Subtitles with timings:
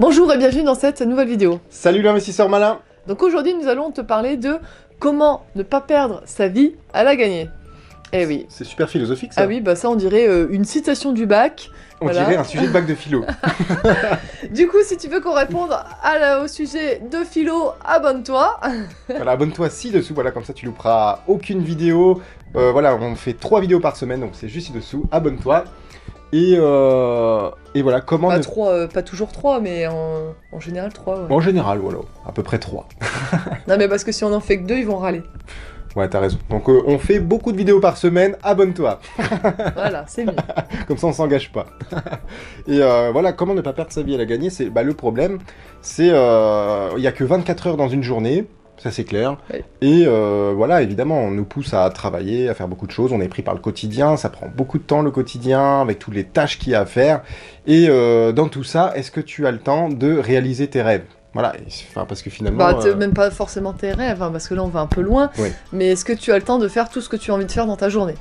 [0.00, 1.60] Bonjour et bienvenue dans cette nouvelle vidéo.
[1.70, 4.56] Salut l'investisseur malin Donc aujourd'hui nous allons te parler de
[4.98, 7.48] comment ne pas perdre sa vie à la gagner.
[8.12, 8.46] Eh oui.
[8.48, 9.42] C'est super philosophique ça.
[9.42, 11.70] Ah oui, bah ça on dirait euh, une citation du bac.
[12.00, 12.20] On voilà.
[12.24, 13.24] dirait un sujet de bac de philo.
[14.50, 15.70] Du coup, si tu veux qu'on réponde
[16.02, 18.60] à la- au sujet de philo, abonne-toi.
[19.08, 22.20] voilà, abonne-toi ci-dessous, voilà, comme ça tu louperas aucune vidéo.
[22.56, 25.64] Euh, voilà, on fait trois vidéos par semaine, donc c'est juste ci-dessous, abonne-toi.
[26.32, 28.28] Et, euh, et voilà, comment...
[28.28, 31.20] Pas ne- trois, euh, pas toujours trois, mais en, en général trois.
[31.22, 31.32] ouais.
[31.32, 32.88] En général, voilà, à peu près trois.
[33.68, 35.22] Non mais parce que si on en fait que deux, ils vont râler.
[35.96, 36.38] Ouais, t'as raison.
[36.50, 38.98] Donc euh, on fait beaucoup de vidéos par semaine, abonne-toi.
[39.74, 40.32] Voilà, c'est mieux.
[40.88, 41.66] Comme ça on s'engage pas.
[42.66, 44.92] et euh, voilà, comment ne pas perdre sa vie à la gagner, c'est bah, le
[44.94, 45.38] problème,
[45.82, 48.46] c'est euh, il y a que 24 heures dans une journée,
[48.84, 49.38] ça c'est clair.
[49.50, 49.64] Ouais.
[49.80, 53.20] Et euh, voilà, évidemment, on nous pousse à travailler, à faire beaucoup de choses, on
[53.22, 56.24] est pris par le quotidien, ça prend beaucoup de temps le quotidien, avec toutes les
[56.24, 57.22] tâches qu'il y a à faire.
[57.66, 61.04] Et euh, dans tout ça, est-ce que tu as le temps de réaliser tes rêves?
[61.32, 61.54] Voilà,
[61.90, 62.58] enfin, parce que finalement...
[62.58, 65.00] Bah, euh, même pas forcément tes rêves, hein, parce que là on va un peu
[65.00, 65.30] loin.
[65.38, 65.48] Oui.
[65.72, 67.46] Mais est-ce que tu as le temps de faire tout ce que tu as envie
[67.46, 68.14] de faire dans ta journée?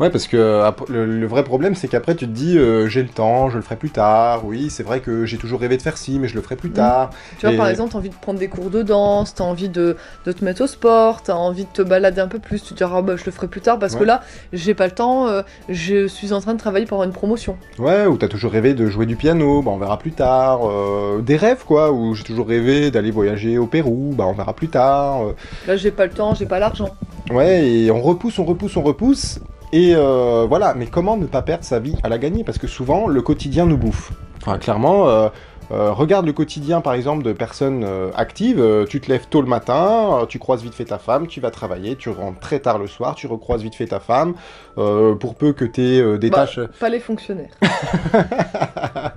[0.00, 3.10] Ouais, parce que euh, le, vrai problème, c'est qu'après, tu te dis, euh, j'ai le
[3.10, 4.46] temps, je le ferai plus tard.
[4.46, 6.70] Oui, c'est vrai que j'ai toujours rêvé de faire ci, mais je le ferai plus
[6.70, 6.74] Mhm.
[6.74, 7.10] tard.
[7.38, 9.68] Tu vois, Et- par exemple, t'as envie de prendre des cours de danse, t'as envie
[9.68, 12.70] de, de te mettre au sport, t'as envie de te balader un peu plus, tu
[12.72, 14.22] te dis, ah bah je le ferai plus tard parce que là,
[14.54, 17.58] j'ai pas le temps, euh, je suis en train de travailler pour avoir une promotion.
[17.78, 20.60] Ouais, ou t'as toujours rêvé de jouer du piano, bah on verra plus tard.
[20.66, 24.54] Euh, des rêves, quoi, où j'ai toujours rêvé d'aller voyager au Pérou, bah on verra
[24.54, 25.24] plus tard.
[25.66, 26.88] Là, j'ai pas le temps, j'ai pas l'argent.
[27.30, 29.38] ouais, et on repousse, on repousse, on repousse.
[29.72, 32.42] Et euh, voilà, mais comment ne pas perdre sa vie à la gagner?
[32.44, 34.12] Parce que souvent, le quotidien nous bouffe.
[34.42, 35.28] Enfin, clairement, euh,
[35.70, 38.86] euh, regarde le quotidien, par exemple, de personnes actives.
[38.88, 41.94] Tu te lèves tôt le matin, tu croises vite fait ta femme, tu vas travailler,
[41.94, 44.34] tu rentres très tard le soir, tu recroises vite fait ta femme.
[44.74, 46.60] Pour peu que tu aies des Bah, tâches...
[46.80, 47.52] Pas les fonctionnaires.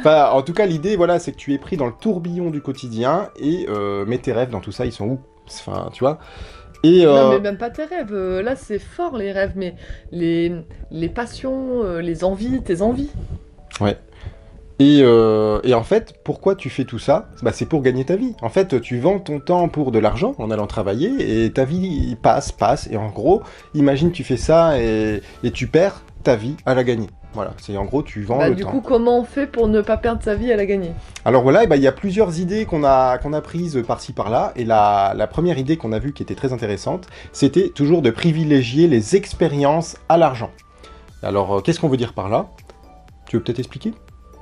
[0.00, 2.60] Enfin, en tout cas, l'idée, voilà, c'est que tu es pris dans le tourbillon du
[2.60, 3.66] quotidien et
[4.06, 5.20] mais tes rêves dans tout ça, ils sont où?
[5.48, 6.18] Enfin, tu vois?
[6.82, 8.12] Et Non, euh, mais même pas tes rêves.
[8.12, 9.74] euh, Là, c'est fort les rêves, mais
[10.12, 10.52] les,
[10.90, 13.10] les passions, euh, les envies, tes envies.
[14.80, 17.30] et, euh, et en fait, pourquoi tu fais tout ça?
[17.42, 18.34] Bah, C'est pour gagner ta vie.
[18.42, 22.16] En fait, tu vends ton temps pour de l'argent en allant travailler et ta vie
[22.22, 22.88] passe, passe.
[22.92, 23.42] Et en gros,
[23.74, 27.08] imagine tu fais ça et, et tu perds ta vie à la gagner.
[27.34, 28.70] Voilà, c'est en gros, tu vends Bah, le du temps.
[28.70, 30.92] coup, comment on fait pour ne pas perdre sa vie à la gagner?
[31.24, 34.12] Alors voilà, eh ben, il y a plusieurs idées qu'on a, qu'on a prises par-ci
[34.12, 38.00] par-là, et la, la première idée qu'on a vue qui était très intéressante, c'était toujours
[38.02, 40.50] de privilégier les expériences à l'argent.
[41.22, 42.46] Alors, euh, qu'est-ce qu'on veut dire par là?
[43.26, 43.92] Tu veux peut-être expliquer?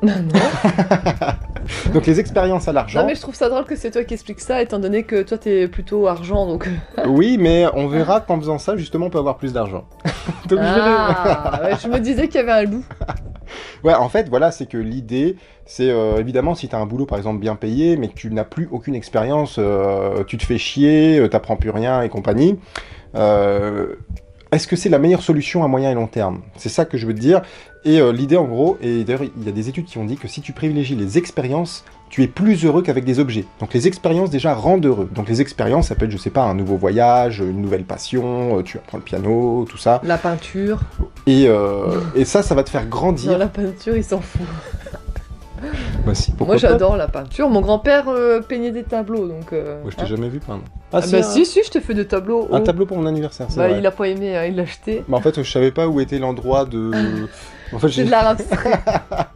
[0.02, 1.92] Non, non.
[1.92, 4.14] Donc les expériences à l'argent, Non mais je trouve ça drôle que c'est toi qui
[4.14, 6.68] expliques ça, étant donné que toi t'es plutôt argent, donc...
[7.06, 9.84] oui, mais on verra qu'en faisant ça, justement, on peut avoir plus d'argent.
[10.58, 12.84] Ah, ouais, je me disais qu'il y avait un loup.
[13.84, 15.36] Ouais, en fait, voilà, c'est que l'idée,
[15.66, 18.28] c'est euh, évidemment si tu as un boulot par exemple bien payé, mais que tu
[18.32, 22.58] n'as plus aucune expérience, euh, tu te fais chier, euh, t'apprends plus rien et compagnie.
[23.14, 23.94] euh,
[24.52, 26.42] est-ce que c'est la meilleure solution à moyen et long terme?
[26.56, 27.42] C'est ça que je veux te dire.
[27.84, 30.16] Et euh, l'idée en gros, et d'ailleurs il y a des études qui ont dit
[30.16, 33.44] que si tu privilégies les expériences, tu es plus heureux qu'avec des objets.
[33.60, 35.08] Donc les expériences déjà rendent heureux.
[35.14, 38.58] Donc les expériences, ça peut être, je sais pas, un nouveau voyage, une nouvelle passion,
[38.58, 40.00] euh, tu apprends le piano, tout ça.
[40.04, 40.80] La peinture.
[41.26, 43.32] Et, euh, et ça, ça va te faire grandir.
[43.32, 44.46] Non, la peinture, il s'en fout.
[46.04, 47.48] Bah si, Moi j'adore la peinture.
[47.48, 49.52] Mon grand-père euh, peignait des tableaux, donc...
[49.52, 50.06] Moi, je t'ai hein.
[50.06, 50.64] jamais vu peindre.
[50.92, 52.48] Ah, bah un- si, si, je te fais des tableaux.
[52.52, 52.64] Un oh.
[52.64, 53.78] tableau pour mon anniversaire, c'est Bah vrai.
[53.78, 55.04] il a pas aimé, hein, il l'a acheté.
[55.08, 56.90] Mais en fait, je savais pas où était l'endroit de.
[57.72, 58.04] En fait, j'ai.
[58.04, 58.36] de l'art.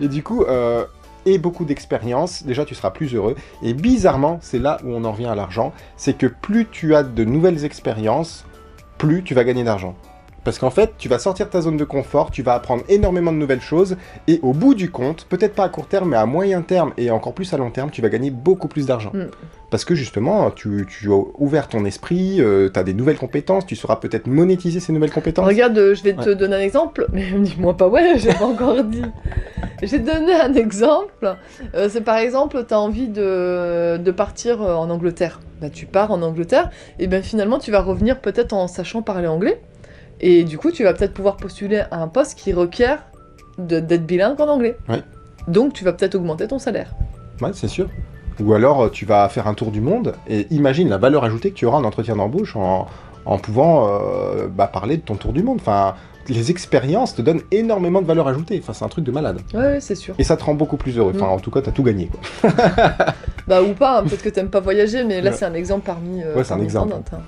[0.00, 0.84] Et du coup, euh,
[1.26, 3.34] et beaucoup d'expérience, déjà tu seras plus heureux.
[3.62, 7.02] Et bizarrement, c'est là où on en revient à l'argent, c'est que plus tu as
[7.02, 8.44] de nouvelles expériences,
[8.96, 9.94] plus tu vas gagner d'argent.
[10.44, 13.32] Parce qu'en fait, tu vas sortir de ta zone de confort, tu vas apprendre énormément
[13.32, 16.26] de nouvelles choses, et au bout du compte, peut-être pas à court terme, mais à
[16.26, 19.10] moyen terme, et encore plus à long terme, tu vas gagner beaucoup plus d'argent.
[19.12, 19.26] Mm.
[19.70, 23.76] Parce que justement, tu, tu as ouvert ton esprit, tu as des nouvelles compétences, tu
[23.76, 25.46] sauras peut-être monétiser ces nouvelles compétences.
[25.46, 27.06] Regarde, euh, je vais te donner un exemple.
[27.12, 29.02] Mais dis-moi pas ouais, j'ai pas encore dit.
[29.82, 31.36] J'ai donné un exemple.
[31.74, 35.40] Euh, c'est par exemple, tu as envie de, de partir euh, en Angleterre.
[35.60, 36.70] Bah, tu pars en Angleterre,
[37.00, 39.60] et ben finalement, tu vas revenir peut-être en sachant parler anglais.
[40.20, 43.04] Et du coup, tu vas peut-être pouvoir postuler à un poste qui requiert
[43.58, 44.76] d'être bilingue en anglais.
[44.88, 45.02] Ouais.
[45.46, 46.92] Donc, tu vas peut-être augmenter ton salaire.
[47.40, 47.88] Ouais, c'est sûr.
[48.40, 51.50] Ou alors euh, tu vas faire un tour du monde et imagine la valeur ajoutée
[51.50, 52.86] que tu auras en entretien d'embauche en,
[53.26, 55.58] en pouvant euh, bah, parler de ton tour du monde.
[55.60, 55.94] Enfin,
[56.28, 58.60] les expériences te donnent énormément de valeur ajoutée.
[58.62, 59.40] Enfin, c'est un truc de malade.
[59.54, 60.14] Ouais, ouais, c'est sûr.
[60.18, 61.12] Et ça te rend beaucoup plus heureux.
[61.16, 61.30] Enfin, Mm.
[61.30, 62.08] en tout cas, t'as tout gagné.
[62.42, 62.50] Quoi.
[63.48, 65.36] Bah, ou pas, hein, peut-être que t'aimes pas voyager, mais là, Ouais.
[65.36, 66.22] c'est un exemple parmi.
[66.22, 66.92] euh, Ouais, c'est un exemple.
[66.94, 67.18] hein.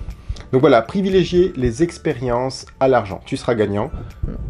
[0.53, 3.21] Donc voilà, privilégier les expériences à l'argent.
[3.25, 3.91] Tu seras gagnant.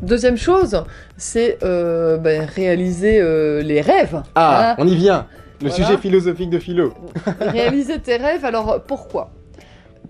[0.03, 0.83] Deuxième chose,
[1.17, 4.23] c'est euh, ben, réaliser euh, les rêves.
[4.35, 5.27] Ah, on y vient.
[5.63, 5.75] Le Voilà.
[5.85, 6.95] sujet philosophique de philo.
[7.41, 8.47] réaliser tes rêves.
[8.47, 9.31] Alors pourquoi?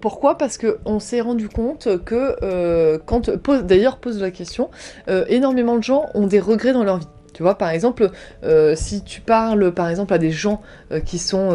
[0.01, 0.39] Pourquoi?
[0.39, 4.71] Parce que on s'est rendu compte que euh, quand pose d'ailleurs pose la question,
[5.09, 7.09] euh, énormément de gens ont des regrets dans leur vie.
[7.35, 8.11] Tu vois, par exemple,
[8.45, 10.63] euh, si tu parles par exemple à des gens
[11.05, 11.51] qui sont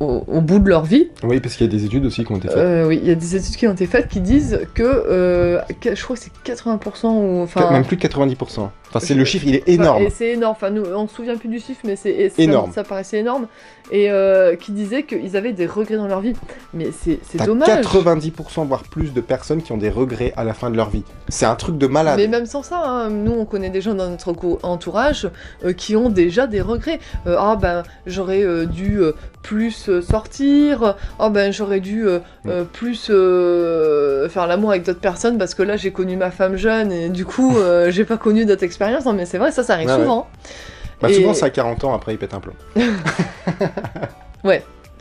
[0.00, 2.32] au, au bout de leur vie, Oui, parce qu'il y a des études aussi qui
[2.32, 2.56] ont été faites.
[2.56, 5.60] euh, oui, il y a des études qui ont été faites qui disent que euh,
[5.84, 8.68] je crois que c'est 80% ou enfin Même plus de 90%.
[8.96, 10.02] Enfin, c'est le chiffre, il est Enfin, énorme.
[10.04, 10.52] et c'est énorme.
[10.52, 12.70] Enfin, nous, on se souvient plus du chiffre, mais c'est ça- Énorme.
[12.72, 13.48] Ça, paraissait énorme.
[13.90, 16.34] Et euh, qui disait qu'ils avaient des regrets dans leur vie.
[16.74, 17.68] Mais c'est dommage.
[17.84, 21.02] 90% voire plus de personnes qui ont des regrets à la fin de leur vie.
[21.28, 22.16] C'est un truc de malade.
[22.18, 24.32] Mais même sans ça, hein, nous on connaît des gens dans notre
[24.62, 25.28] entourage
[25.64, 27.00] euh, qui ont déjà des regrets.
[27.26, 29.00] Ah ben j'aurais dû
[29.44, 30.96] plus euh, sortir.
[31.20, 32.18] Ah ben j'aurais dû euh,
[32.48, 36.56] euh, plus euh, faire l'amour avec d'autres personnes parce que là j'ai connu ma femme
[36.56, 37.54] jeune et du coup
[37.88, 39.04] j'ai pas connu d'autres expériences.
[39.04, 40.00] Non mais c'est vrai, ça ça arrive Ouais, ouais.
[40.00, 40.26] souvent.
[41.00, 42.54] Bah, Et- souvent, c'est à 40 ans, après, il pète un plomb.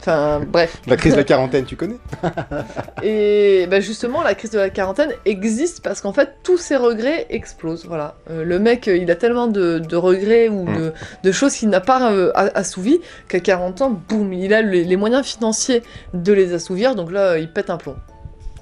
[0.05, 0.81] Enfin bref.
[0.85, 1.95] La crise de la quarantaine, tu connais
[3.03, 7.25] Et bah justement, la crise de la quarantaine existe parce qu'en fait, tous ces regrets
[7.29, 7.85] explosent.
[7.85, 8.15] Voilà.
[8.29, 10.77] Euh, le mec, euh, il a tellement de, de regrets ou Mm.
[10.77, 14.83] de, de choses qu'il n'a pas euh, assouvies qu'à 40 ans, boum, il a les,
[14.83, 15.83] les moyens financiers
[16.13, 16.95] de les assouvir.
[16.95, 17.95] Donc là, il pète un plomb.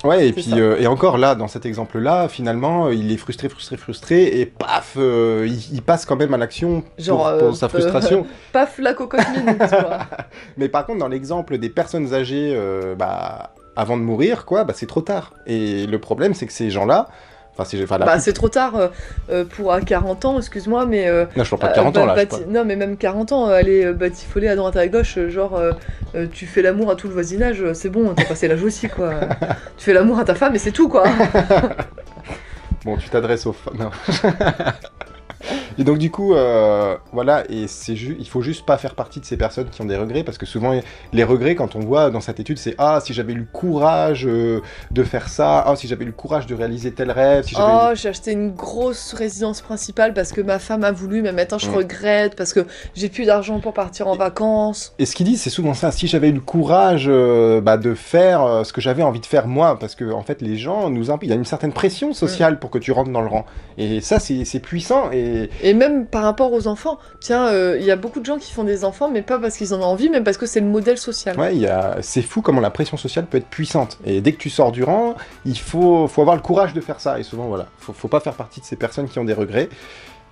[0.03, 3.50] Ouais, et puis euh, et encore là, dans cet exemple-là, finalement, euh, il est frustré,
[3.50, 7.56] frustré, frustré, et paf, euh, il, il passe quand même à l'action pour, euh, pour
[7.56, 8.25] sa euh, frustration.
[8.51, 10.00] Paf, la cocotte minute, tu vois.
[10.57, 14.74] Mais par contre, dans l'exemple des personnes âgées, euh, bah, avant de mourir, quoi, bah,
[14.75, 15.33] c'est trop tard.
[15.45, 17.07] Et le problème, c'est que ces gens-là,
[17.83, 18.87] enfin, Bah, c'est trop tard euh,
[19.31, 21.07] euh, pour à 40 ans, excuse-moi, mais.
[21.07, 22.15] euh, non, je parle pas de Euh, 40 ans là.
[22.15, 25.59] bati- Non, mais même 40 ans, aller batifoler à droite à gauche, genre
[26.33, 29.11] tu fais l'amour à tout le voisinage, c'est bon, t'as passé l'âge aussi, quoi.
[29.77, 31.03] tu fais l'amour à ta femme et c'est tout, quoi.
[32.83, 33.89] Bon, tu t'adresses aux femmes.
[35.77, 39.25] Et donc du coup, euh, voilà, et c'est il faut juste pas faire partie de
[39.25, 40.79] ces personnes qui ont des regrets, parce que souvent
[41.13, 44.25] les regrets, quand on voit dans cette étude, c'est ah si j'avais eu le courage
[44.27, 47.56] euh, de faire ça, ah si j'avais eu le courage de réaliser tel rêve, si
[47.56, 51.21] j'avais eu- Oh, j'ai acheté une grosse résidence principale parce que ma femme a voulu,
[51.21, 51.75] mais maintenant je Mm.
[51.75, 52.65] regrette parce que
[52.95, 54.94] j'ai plus d'argent pour partir en vacances.
[55.00, 55.91] Et ce qu'ils disent, c'est souvent ça.
[55.91, 59.25] Si j'avais eu le courage euh, bah, de faire euh, ce que j'avais envie de
[59.25, 61.73] faire moi, parce que en fait, les gens nous imp- il y a une certaine
[61.73, 63.45] pression sociale pour que tu rentres dans le rang.
[63.77, 65.12] Et ça, c'est c'est puissant.
[65.12, 68.37] Et Et même par rapport aux enfants, tiens, euh, il y a beaucoup de gens
[68.37, 70.59] qui font des enfants, mais pas parce qu'ils en ont envie, mais parce que c'est
[70.59, 71.39] le modèle social.
[71.39, 71.53] ouais,
[72.01, 73.97] c'est fou comment la pression sociale peut être puissante.
[74.05, 75.15] Et dès que tu sors du rang,
[75.45, 77.19] il faut, faut avoir le courage de faire ça.
[77.19, 79.69] Et souvent, voilà, faut, faut pas faire partie de ces personnes qui ont des regrets.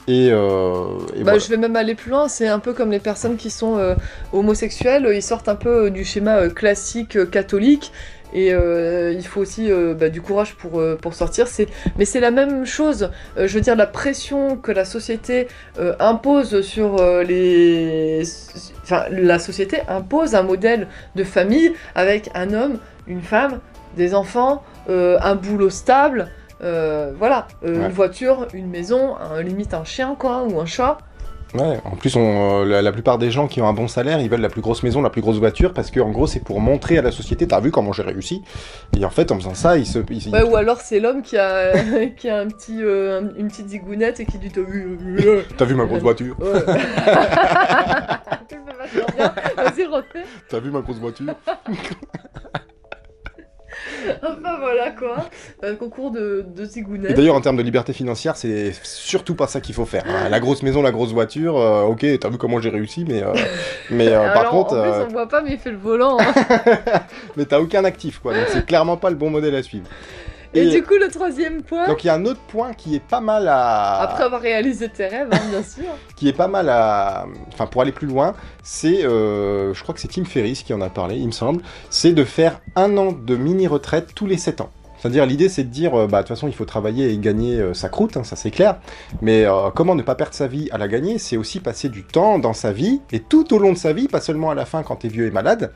[0.07, 1.39] Et, euh, et Bah, voilà.
[1.39, 3.95] Je vais même aller plus loin, c'est un peu comme les personnes qui sont euh,
[4.33, 7.91] homosexuelles, ils sortent un peu euh, du schéma classique catholique.
[8.31, 11.47] Et il faut aussi bah, du courage pour, pour sortir.
[11.97, 13.09] Mais c'est la même chose.
[13.35, 15.47] Je veux dire, la pression que la société
[15.99, 18.21] impose sur les.
[18.83, 20.85] Enfin, la société impose un modèle
[21.15, 23.61] de famille avec un homme, une femme,
[23.97, 26.29] des enfants, un boulot stable.
[26.61, 27.85] Euh, voilà, Euh, Ouais.
[27.87, 30.97] une voiture, une maison, un- limite un chien quoi, ou un chat.
[31.55, 34.21] Ouais, en plus, on, euh, la, la plupart des gens qui ont un bon salaire,
[34.21, 36.41] ils veulent la plus grosse maison, la plus grosse voiture, parce que en gros, c'est
[36.41, 38.43] pour montrer à la société, t'as vu comment j'ai réussi?
[38.95, 39.97] Et en fait, en faisant ça, ils se.
[40.11, 41.71] ils- Ouais, ou alors c'est l'homme qui a,
[42.17, 44.95] qui a un petit, euh, un- une petite zigounette et qui dit T'as vu
[45.25, 46.35] euh, T'as vu ma grosse voiture?
[46.39, 46.51] Ouais.
[49.57, 50.23] Vas-y, refais.
[50.49, 51.33] T'as vu ma grosse voiture?
[54.23, 55.17] Enfin voilà quoi.
[55.63, 59.61] Un concours de, de Et d'ailleurs, en termes de liberté financière, c'est surtout pas ça
[59.61, 60.03] qu'il faut faire.
[60.07, 60.29] hein.
[60.29, 63.33] La grosse maison, la grosse voiture, euh, ok, t'as vu comment j'ai réussi, mais, euh,
[63.89, 65.77] mais euh, Alors, par contre, en plus, euh, on voit pas, mais il fait le
[65.77, 66.17] volant.
[66.19, 66.33] hein.
[67.37, 68.33] mais t'as aucun actif, quoi.
[68.33, 69.87] Donc c'est clairement pas le bon modèle à suivre.
[70.53, 72.95] Et, Et- du coup, le troisième point, Donc il y a un autre point qui
[72.95, 74.01] est pas mal à.
[74.01, 75.83] après avoir réalisé tes rêves, hein, bien sûr.
[76.15, 77.25] qui est pas mal à.
[77.53, 79.05] Enfin, pour aller plus loin, c'est.
[79.05, 81.61] euh, je crois que c'est Tim Ferriss qui en a parlé, il me semble.
[81.91, 84.71] C'est de faire un an de mini-retraite tous les 7 ans.
[85.01, 87.57] C'est-à-dire, l'idée, c'est de dire, euh, bah, de toute façon, il faut travailler et gagner
[87.57, 88.79] euh, sa croûte, hein, ça c'est clair.
[89.21, 91.19] Mais euh, comment ne pas perdre sa vie à la gagner?
[91.19, 94.09] C'est aussi passer du temps dans sa vie, et tout au long de sa vie,
[94.09, 95.71] pas seulement à la fin quand t'es vieux et malade.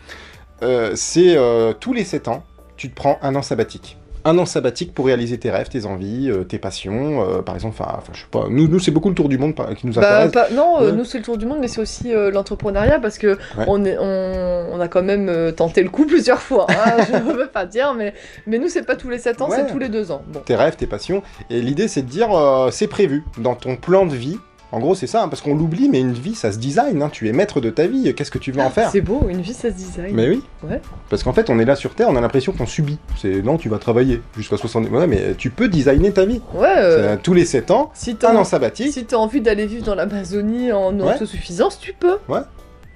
[0.95, 1.37] C'est
[1.79, 2.43] tous les 7 ans,
[2.77, 3.97] tu te prends un an sabbatique.
[4.25, 7.27] Un an sabbatique pour réaliser tes rêves, tes envies, euh, tes passions.
[7.29, 8.45] euh, par exemple, enfin, je sais pas.
[8.49, 10.31] Nous, nous c'est beaucoup le tour du monde par- qui nous Bah, intéresse.
[10.31, 10.91] pas- non, euh, Ouais.
[10.93, 13.27] nous c'est le tour du monde, mais c'est aussi l'entrepreneuriat parce que
[13.57, 13.65] Ouais.
[13.67, 16.67] on, est, on, on a quand même tenté le coup plusieurs fois.
[16.69, 18.13] hein, je ne veux pas dire, mais,
[18.47, 19.57] mais nous c'est pas tous les 7 ans, Ouais.
[19.57, 20.21] c'est tous les 2 ans.
[20.27, 20.39] Bon.
[20.39, 21.21] tes rêves, tes passions.
[21.49, 22.29] Et l'idée, c'est de dire,
[22.71, 24.37] c'est prévu dans ton plan de vie.
[24.73, 27.01] En gros, c'est ça, hein, parce qu'on l'oublie, mais une vie, ça se design.
[27.03, 27.09] hein.
[27.11, 28.11] Tu es maître de ta vie.
[28.15, 28.89] Qu'est-ce que tu veux en faire?
[28.89, 30.15] C'est beau, une vie ça se design.
[30.15, 30.41] Mais oui.
[30.67, 30.81] Ouais.
[31.11, 32.97] Parce qu'en fait, on est là sur Terre, on a l'impression qu'on subit.
[33.21, 34.89] C'est non, tu vas travailler jusqu'à 70.
[34.89, 36.41] Ouais, mais tu peux designer ta vie.
[36.55, 38.91] Ouais, euh, C'est, tous les 7 ans, si un an sabbatique.
[38.91, 41.13] si t'as envie d'aller vivre dans l'Amazonie en Ouais.
[41.15, 42.17] autosuffisance, tu peux.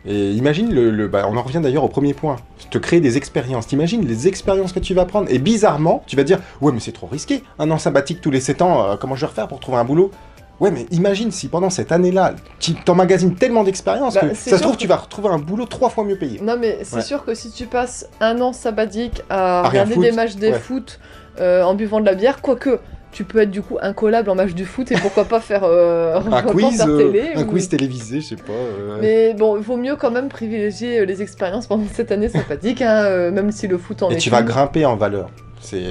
[0.10, 2.38] Et imagine le, le- bah, on en revient d'ailleurs au premier point.
[2.72, 3.68] Te créer des expériences.
[3.68, 5.28] T'imagines les expériences que tu vas prendre.
[5.30, 7.44] Et bizarrement, tu vas dire, ouais, mais c'est trop risqué.
[7.60, 9.86] Un an sabbatique tous les 7 ans, euh, comment je vais refaire pour trouver un
[9.86, 10.10] boulot?
[10.60, 14.62] Ouais, mais imagine si pendant cette année-là, tu t'emmagasines tellement d'expériences Bah, que ça se
[14.64, 16.40] trouve, que- tu vas retrouver un boulot trois fois mieux payé.
[16.42, 17.02] Non, mais c'est Ouais.
[17.04, 20.54] sûr que si tu passes un an sabbatique à, regarder des matchs de ouais.
[20.60, 21.00] foot
[21.40, 22.80] euh, en buvant de la bière, quoique
[23.12, 26.20] tu peux être du coup incollable en match de foot et pourquoi pas faire euh,
[26.32, 27.30] Un quiz, euh, télé.
[27.38, 28.52] ou- quiz télévisé, je sais pas.
[28.52, 32.82] euh, Mais bon, il vaut mieux quand même privilégier les expériences pendant cette année sympathique,
[32.82, 35.30] hein, même si le foot en Et est tu vas grimper en valeur.
[35.62, 35.84] C'est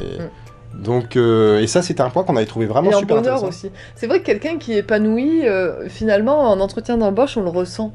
[0.76, 3.48] donc euh, et ça c'était un point qu'on avait trouvé vraiment Et super bonheur intéressant.
[3.48, 3.70] aussi.
[3.94, 7.92] C'est vrai que quelqu'un qui est épanoui, euh, finalement, en entretien d'embauche, on le ressent.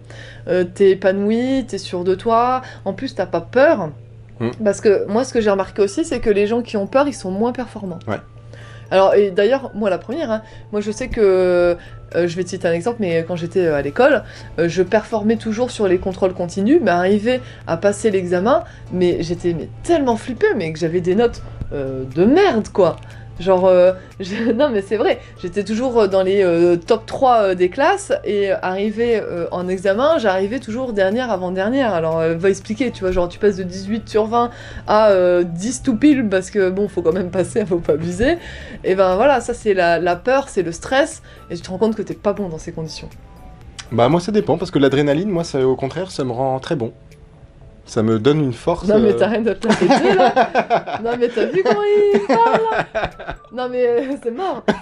[0.47, 3.89] Euh, t'es épanoui, t'es sûr de toi, en plus t'as pas peur.
[4.39, 4.49] Hmm.
[4.63, 7.07] Parce que moi, ce que j'ai remarqué aussi, c'est que les gens qui ont peur,
[7.07, 7.99] ils sont moins performants.
[8.07, 8.19] Ouais.
[8.91, 10.41] Alors, et d'ailleurs, moi la première, hein,
[10.73, 11.77] moi je sais que,
[12.15, 14.23] euh, je vais te citer un exemple, mais quand j'étais euh, à l'école,
[14.59, 19.55] euh, je performais toujours sur les contrôles continus, mais arrivé à passer l'examen, mais j'étais
[19.83, 22.97] tellement flippée, mais que j'avais des notes de merde, quoi.
[23.41, 27.55] Genre, euh, je- non mais c'est vrai, j'étais toujours dans les euh, top 3 euh,
[27.55, 31.93] des classes, et arrivé euh, en examen, j'arrivais toujours dernière avant-dernière.
[31.93, 34.51] Alors, euh, va expliquer, tu vois, genre tu passes de 18 sur 20
[34.87, 38.37] à euh, 10 tout pile, parce que bon, faut quand même passer, faut pas abuser.
[38.83, 41.77] Et ben voilà, ça c'est la, la peur, c'est le stress, et tu te rends
[41.77, 43.09] compte que t'es pas bon dans ces conditions.
[43.91, 46.75] Bah moi ça dépend parce que l'adrénaline, moi ça au contraire, ça me rend très
[46.77, 46.93] bon.
[47.85, 48.87] Ça me donne une force.
[48.87, 51.81] Non mais euh, t'as rien de te la péter là Non mais t'as vu comment
[51.83, 54.63] il parle là Non mais euh, c'est mort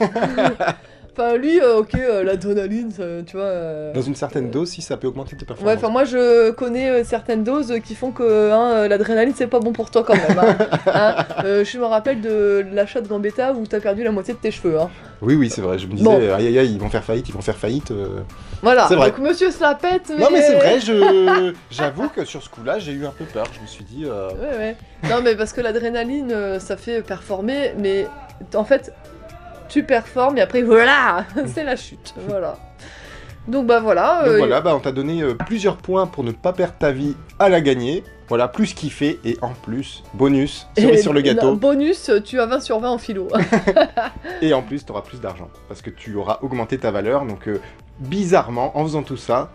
[1.11, 3.91] Enfin lui, euh, ok, euh, l'adrénaline, ça, tu vois...
[3.93, 5.75] Dans une certaine dose, si ça peut augmenter tes Ouais, performances.
[5.77, 9.91] enfin moi je connais certaines doses qui font que hein, l'adrénaline c'est pas bon pour
[9.91, 10.39] toi quand même.
[10.39, 10.55] hein.
[10.85, 11.15] Hein,
[11.63, 14.79] je me rappelle de l'achat de Gambetta où t'as perdu la moitié de tes cheveux.
[14.79, 14.89] Hein.
[15.21, 15.77] Oui, oui, c'est vrai.
[15.77, 16.15] Je me disais, Bon.
[16.17, 17.91] aïe aïe aïe, ils vont faire faillite, ils vont faire faillite.
[17.91, 18.21] euh.
[18.61, 19.11] Voilà, C'est vrai.
[19.11, 20.23] donc monsieur se la pète mais...
[20.23, 21.53] Non, mais c'est vrai, je...
[21.71, 23.45] j'avoue que sur ce coup-là, j'ai eu un peu peur.
[23.53, 24.77] Je me suis dit, euh, Ouais, ouais.
[25.09, 28.07] Non, mais parce que l'adrénaline, euh, ça fait performer, mais
[28.55, 28.93] en fait,
[29.67, 32.13] tu performes et après, voilà, c'est la chute.
[32.27, 32.57] Voilà.
[33.47, 34.21] Donc, bah voilà.
[34.25, 37.15] Donc euh, voilà, bah, on t'a donné plusieurs points pour ne pas perdre ta vie
[37.39, 38.03] à la gagner.
[38.29, 41.55] Voilà, plus kiffer et en plus, bonus, cerise sur le gâteau.
[41.55, 43.27] bonus, tu as 20 sur 20 en philo.
[44.41, 47.25] Et en plus, tu auras plus d'argent parce que tu auras augmenté ta valeur.
[47.25, 47.59] Donc, euh,
[47.99, 49.49] bizarrement, en faisant tout ça,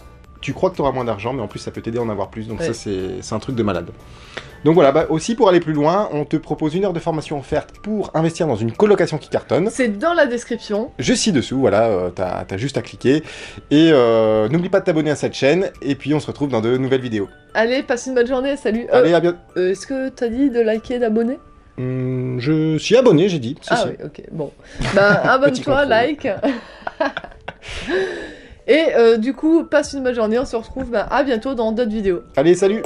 [0.44, 2.08] tu crois que tu auras moins d'argent, mais en plus, ça peut t'aider à en
[2.10, 2.46] avoir plus.
[2.46, 2.72] Donc, Ouais.
[2.72, 3.86] ça, c'est un truc de malade.
[4.64, 7.38] Donc voilà, bah, aussi pour aller plus loin, on te propose une heure de formation
[7.38, 9.68] offerte pour investir dans une colocation qui cartonne.
[9.70, 10.90] c'est dans la description.
[10.98, 13.22] Je ci-dessous, voilà, euh, t'as as juste à cliquer.
[13.70, 15.70] Et euh, n'oublie pas de t'abonner à cette chaîne.
[15.82, 17.28] Et puis, on se retrouve dans de nouvelles vidéos.
[17.54, 18.86] Allez, passe une bonne journée, salut.
[18.92, 19.38] Euh, Allez, à bientôt.
[19.58, 21.38] euh, Est-ce que t'as dit de liker et d'abonner?
[21.76, 23.56] Hum, je suis abonné, j'ai dit.
[23.60, 23.88] Si, Ah si.
[23.88, 24.50] oui, ok, bon.
[24.94, 26.26] Bah, abonne-toi, like.
[28.66, 31.72] et euh, du coup, passe une bonne journée, on se retrouve bah, à bientôt dans
[31.72, 32.22] d'autres vidéos.
[32.36, 32.82] Allez, salut